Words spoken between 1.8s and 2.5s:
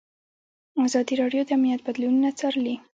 بدلونونه